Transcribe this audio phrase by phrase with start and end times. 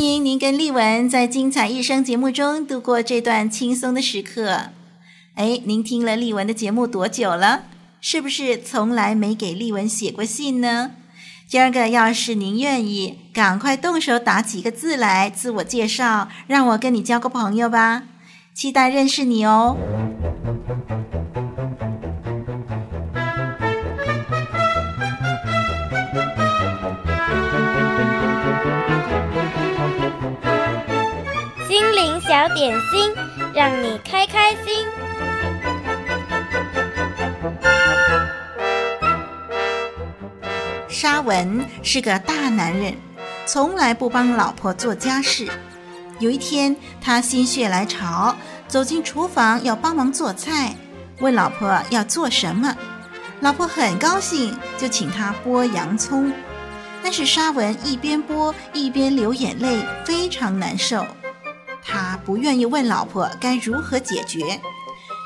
[0.00, 4.70] 欢迎您跟丽文在精彩一生节目中度过这段轻松的时刻。
[5.34, 7.64] 哎，您听了丽文的节目多久了？
[8.00, 10.92] 是不是从来没给丽文写过信呢？
[11.46, 18.04] 今儿个要是您愿意，赶快动手打几个字来自我介绍，让我跟你交个朋友吧。
[18.54, 19.76] 期待认识你哦。
[32.54, 33.14] 点心，
[33.54, 34.86] 让你开开心。
[40.88, 42.94] 沙文是个大男人，
[43.46, 45.48] 从来不帮老婆做家事。
[46.18, 50.74] 有一天，他心血来潮，走进厨房要帮忙做菜，
[51.20, 52.76] 问老婆要做什么。
[53.40, 56.32] 老婆很高兴，就请他剥洋葱。
[57.02, 61.06] 但是沙文一边剥一边流眼泪，非常难受。
[61.90, 64.60] 他不愿意问老婆该如何解决，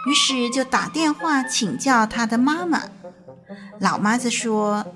[0.06, 2.82] 于是就打电话请教他的妈妈。
[3.80, 4.86] 老妈子说：“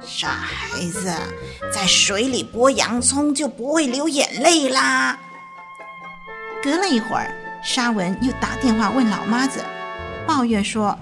[0.00, 1.12] 傻孩子，
[1.70, 5.18] 在水里剥洋葱就不会流眼泪啦。”
[6.64, 9.62] 隔了一会儿，沙文又打电话问老妈子，
[10.26, 10.98] 抱怨说：“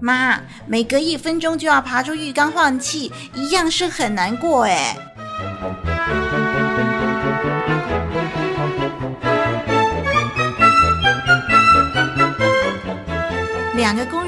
[0.00, 4.96] 妈，每隔一分钟就要爬出浴缸换气，一样是很难过哎。”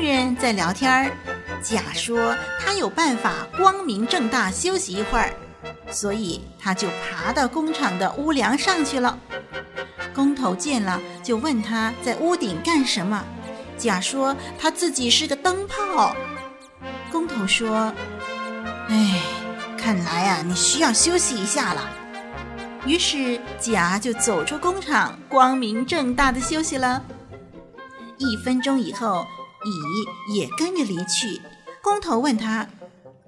[0.07, 1.17] 人在聊天，
[1.63, 5.33] 甲说他有办法光明正大休息一会儿，
[5.91, 9.19] 所以他就爬到工厂的屋梁上去了。
[10.15, 13.25] 工头见了，就问他在屋顶干什么。
[13.79, 16.15] 甲说他自己是个灯泡。
[17.11, 17.93] 工头说
[18.89, 19.21] ：“哎，
[19.79, 21.89] 看来啊，你需要休息一下了。”
[22.85, 27.03] 于是甲就走出工厂，光明正大的休息了。
[28.19, 29.25] 一分钟以后。
[29.65, 31.41] 乙也跟着离去。
[31.83, 32.69] 工头问他：“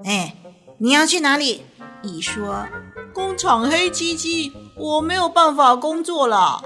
[0.04, 0.36] 哎，
[0.78, 1.62] 你要去哪里？”
[2.02, 2.66] 乙说
[3.12, 6.62] ：“工厂黑漆漆，我没有办法工作了。”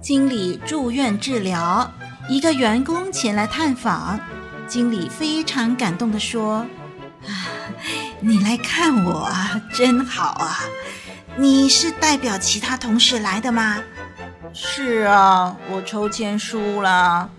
[0.00, 1.90] 经理住院治疗，
[2.30, 4.18] 一个员工前来探访，
[4.66, 6.64] 经理非常感动地说。
[8.28, 10.60] 你来看我啊，真好啊！
[11.34, 13.78] 你是代表其他同事来的吗？
[14.52, 17.30] 是啊，我抽签输了。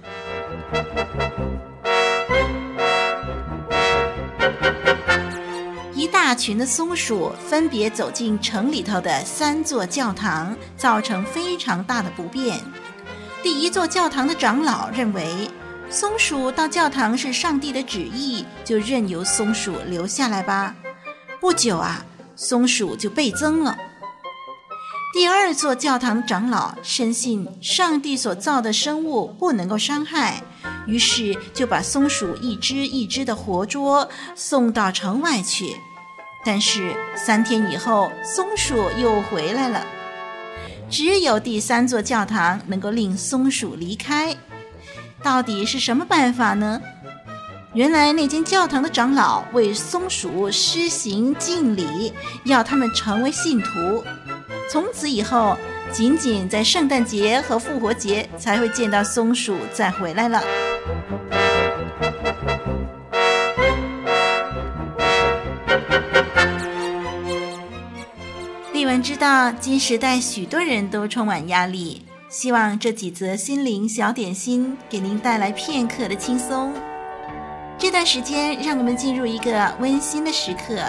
[5.94, 12.60] 一大群的松鼠分别走进城里头的三座教堂，造成非常大的不便。
[13.44, 15.52] 第一座教堂的长老认为，
[15.92, 20.76] 松鼠到教堂是上帝的旨意，就任由松鼠留下来吧。
[21.42, 22.06] 不久啊，
[22.36, 23.76] 松鼠就倍增了。
[25.12, 30.44] 第二座教堂长老深信上帝所造的生物不能够伤害，
[30.86, 35.76] 于是就把松鼠一只一只的活捉，送到城外去。
[36.46, 39.84] 但是三天以后，松鼠又回来了。
[40.88, 44.38] 只有第三座教堂能够令松鼠离开。
[45.22, 46.82] 到底是什么办法呢？
[47.74, 52.12] 原来那间教堂的长老为松鼠施行敬礼，
[52.46, 54.04] 要他们成为信徒。
[54.72, 55.56] 从此以后，
[55.92, 60.42] 仅仅在圣诞节和复活节才会见到松鼠再回来了。
[68.74, 72.02] 丽文知道，今时代许多人都充满压力。
[72.30, 76.72] 希望这几则心灵小点心给您带来片刻的轻松。
[77.76, 80.80] 这段时间，让我们进入一个温馨的时刻。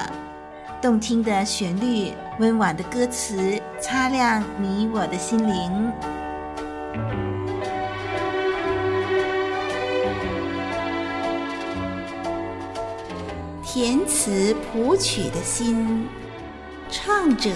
[0.83, 5.91] 动听的旋律，温婉的歌词，擦亮你我的心灵。
[13.65, 16.07] 填词谱曲的心，
[16.91, 17.51] 唱者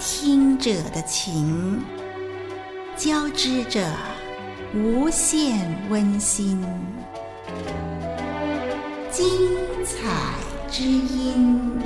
[0.00, 1.84] 听者的情，
[2.98, 3.80] 交织着
[4.74, 5.56] 无限
[5.88, 6.60] 温馨，
[9.08, 9.24] 精
[9.84, 10.08] 彩
[10.68, 11.80] 之音。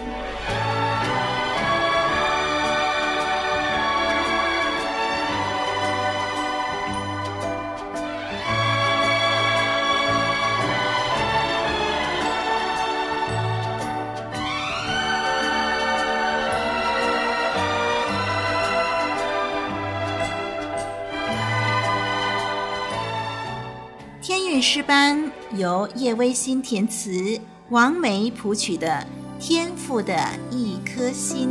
[24.63, 29.05] 诗班由叶微新填词，王梅谱曲的
[29.45, 30.15] 《天赋的
[30.53, 31.49] 一颗心》。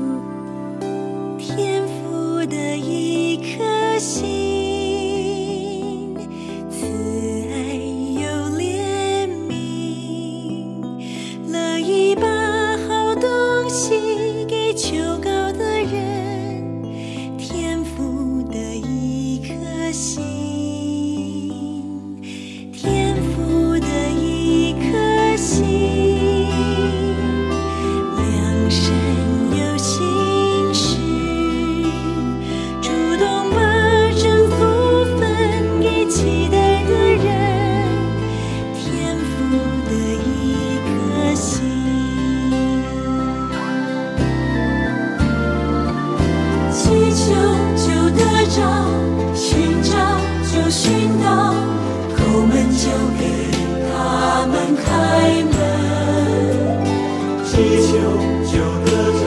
[1.37, 4.60] 天赋的一颗心。
[57.51, 57.91] 祈求
[58.47, 58.53] 就
[58.85, 59.23] 得着，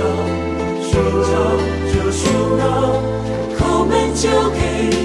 [0.83, 0.93] 寻
[1.29, 1.33] 找
[1.93, 2.23] 就寻
[2.59, 2.63] 到，
[3.55, 5.04] 叩门就给。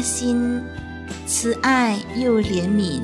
[0.00, 0.62] 心，
[1.26, 3.00] 慈爱又怜悯，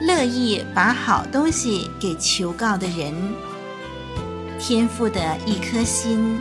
[0.00, 3.14] 乐意把好东西给求告的人。
[4.58, 6.38] 天父的一颗心，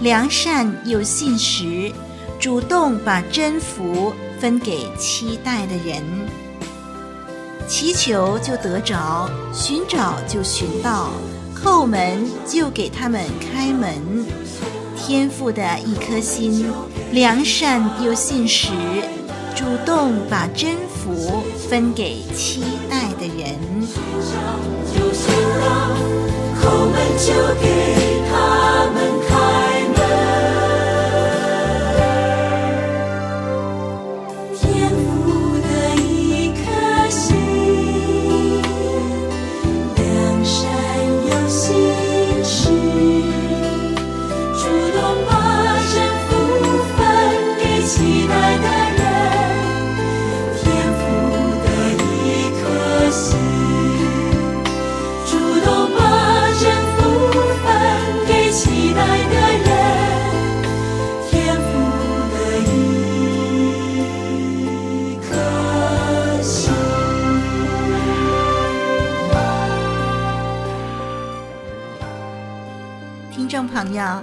[0.00, 1.92] 良善又信实，
[2.38, 6.02] 主动把真福分给期待的人。
[7.66, 11.10] 祈求就得着，寻找就寻到，
[11.54, 14.24] 叩门就给他们开门。
[14.96, 16.66] 天父的一颗心，
[17.12, 18.70] 良善又信实，
[19.58, 23.58] 主动把真福分给期待的人。
[73.88, 74.22] 朋友，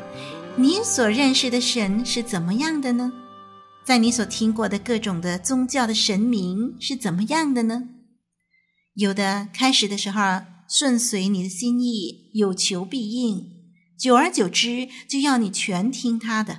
[0.58, 3.12] 你所认识的神是怎么样的呢？
[3.84, 7.90] 在你所听过的各种的宗教的神明是怎么样的呢？
[8.94, 10.22] 有的开始的时候
[10.70, 13.40] 顺随你的心意，有求必应；
[13.98, 16.58] 久而久之，就要你全听他的；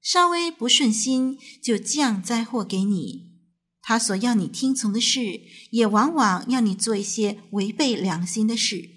[0.00, 3.32] 稍微不顺心，就降灾祸给你。
[3.82, 5.40] 他所要你听从的事，
[5.72, 8.90] 也往往要你做一些违背良心的事。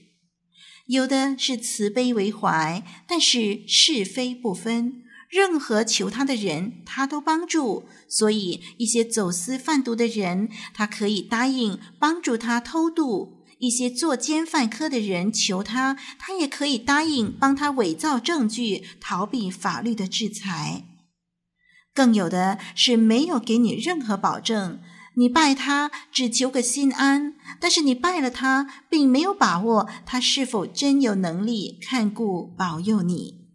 [0.88, 7.86] 有的是慈悲为怀，但是是非不分，任何求他的人，他都帮助。
[8.08, 20.86] 所以一些走私贩毒的人，他可以答应帮助他偷渡；一些作奸犯科的人求他，他也可以答应帮他伪造证据，逃避法律的制裁。
[21.94, 24.80] 更有的是没有给你任何保证，
[25.18, 33.48] 你拜他只求个心安，但是你拜了他，并没有把握他是否真有能力看顾保佑你。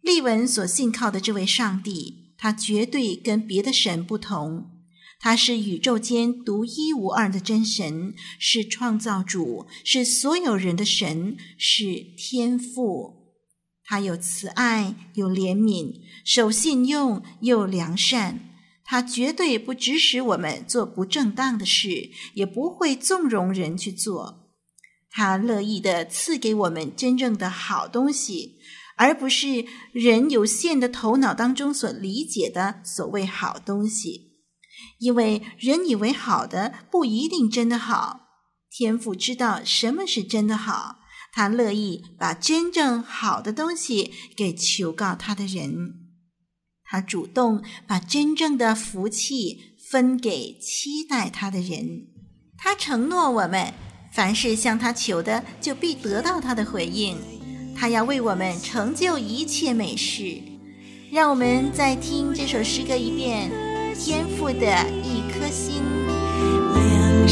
[0.00, 4.70] 丽文所信靠的这位上帝，他绝对跟别的神不同，
[5.20, 13.34] 他是宇宙间独一无二的真神，是创造主，是所有人的神，是天父。
[13.84, 18.53] 他有慈爱，有怜悯，守信用又良善。
[18.84, 24.50] 他绝对不指使我们做不正当的事，也不会纵容人去做。
[25.10, 28.58] 他乐意地赐给我们真正的好东西，
[28.96, 34.32] 而不是人有限的头脑当中所理解的所谓好东西。
[34.98, 38.28] 因为人以为好的不一定真的好，
[38.70, 40.98] 天父知道什么是真的好，
[41.32, 46.03] 他乐意把真正好的东西给求告他的人。
[46.94, 52.06] 他主动把真正的福气分给期待他的人。
[52.56, 53.74] 他承诺我们，
[54.12, 57.16] 凡是向他求的，就必得到他的回应。
[57.76, 60.40] 他要为我们成就一切美事。
[61.10, 63.50] 让我们再听这首诗歌一遍：
[63.98, 65.82] 天赋的一颗心，
[66.74, 67.28] 良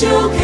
[0.00, 0.37] you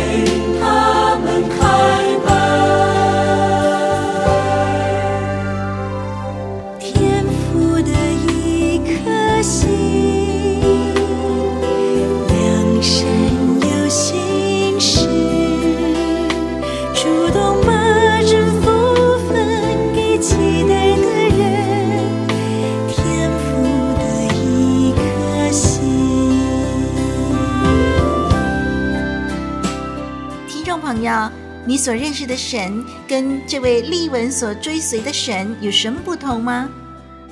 [31.05, 31.31] 要
[31.65, 36.69] 你所认识的神跟这位丽文所追随的神有什么不同吗？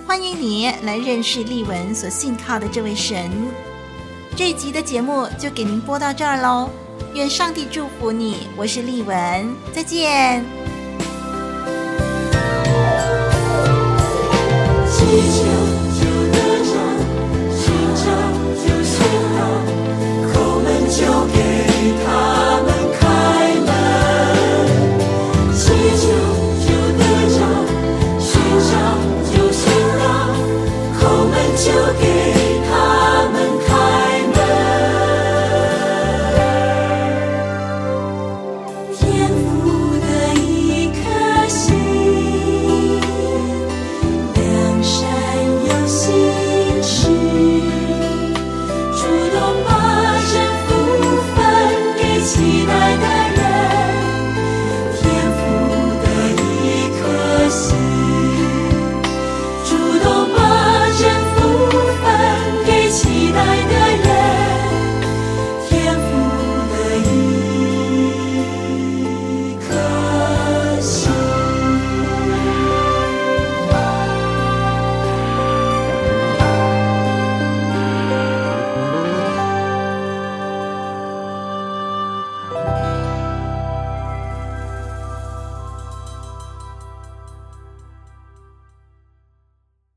[0.07, 3.31] 欢迎你来认识丽文所信靠的这位神。
[4.37, 6.71] 这一集的节目就给您播到这儿喽，
[7.15, 8.47] 愿上帝祝福你。
[8.57, 10.45] 我是丽文，再见。